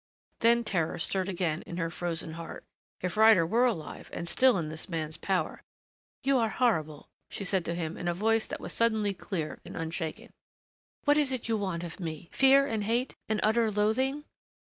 [0.39, 2.65] Then terror stirred again in her frozen heart.
[3.01, 5.61] If Ryder were alive and still in this man's power
[6.23, 9.77] "You are horrible," she said to him in a voice that was suddenly clear and
[9.77, 10.33] unshaken.
[11.05, 14.25] "What is it you want of me fear and hate and utter loathing?"